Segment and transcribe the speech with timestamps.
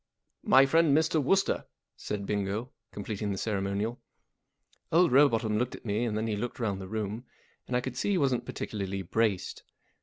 [0.57, 1.23] "My friend Mr.
[1.23, 1.65] Wooster,"
[1.95, 4.01] said Bingo, completing the ceremonial.
[4.91, 7.23] Old Rowbotham looked at me and then he looked round the room,
[7.67, 9.61] and I could see he wasn't particularly braced.